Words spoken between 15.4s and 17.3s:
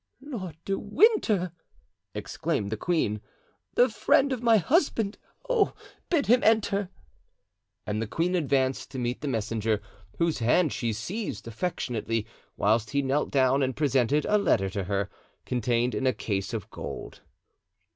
contained in a case of gold.